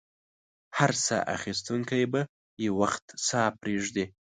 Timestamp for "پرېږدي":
3.61-4.05